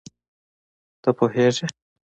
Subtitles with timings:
[1.01, 1.65] ته پوهېږې